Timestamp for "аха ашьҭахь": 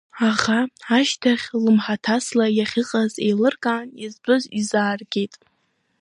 0.29-1.47